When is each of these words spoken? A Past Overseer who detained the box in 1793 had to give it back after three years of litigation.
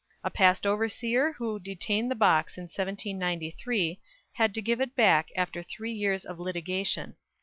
A 0.23 0.31
Past 0.31 0.65
Overseer 0.65 1.33
who 1.33 1.59
detained 1.59 2.09
the 2.09 2.15
box 2.15 2.57
in 2.57 2.63
1793 2.63 3.99
had 4.33 4.51
to 4.55 4.59
give 4.59 4.81
it 4.81 4.95
back 4.95 5.27
after 5.37 5.61
three 5.61 5.93
years 5.93 6.25
of 6.25 6.39
litigation. 6.39 7.17